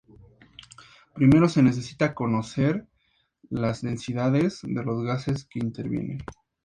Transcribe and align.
Primero 1.13 1.47
se 1.47 1.61
necesita 1.61 2.15
conocer 2.15 2.87
las 3.51 3.83
densidades 3.83 4.61
de 4.63 4.83
los 4.83 5.03
gases 5.03 5.45
que 5.45 5.59
intervienen. 5.59 6.17